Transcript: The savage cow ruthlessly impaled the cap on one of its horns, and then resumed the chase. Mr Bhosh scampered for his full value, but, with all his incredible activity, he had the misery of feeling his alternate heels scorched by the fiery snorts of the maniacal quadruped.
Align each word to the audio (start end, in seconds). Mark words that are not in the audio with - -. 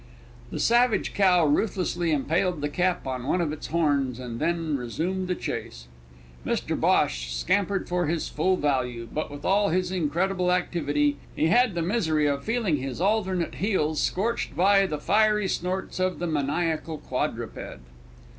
The 0.49 0.59
savage 0.59 1.13
cow 1.13 1.45
ruthlessly 1.45 2.11
impaled 2.11 2.61
the 2.61 2.69
cap 2.69 3.05
on 3.05 3.27
one 3.27 3.39
of 3.39 3.53
its 3.53 3.67
horns, 3.67 4.17
and 4.17 4.39
then 4.39 4.75
resumed 4.75 5.27
the 5.27 5.35
chase. 5.35 5.87
Mr 6.43 6.75
Bhosh 6.75 7.31
scampered 7.31 7.87
for 7.87 8.07
his 8.07 8.27
full 8.27 8.57
value, 8.57 9.07
but, 9.13 9.29
with 9.29 9.45
all 9.45 9.69
his 9.69 9.91
incredible 9.91 10.51
activity, 10.51 11.17
he 11.35 11.49
had 11.49 11.75
the 11.75 11.83
misery 11.83 12.25
of 12.25 12.43
feeling 12.43 12.77
his 12.77 12.99
alternate 12.99 13.53
heels 13.53 14.01
scorched 14.01 14.55
by 14.55 14.87
the 14.87 14.97
fiery 14.97 15.47
snorts 15.47 15.99
of 15.99 16.17
the 16.17 16.25
maniacal 16.25 16.97
quadruped. 16.97 17.83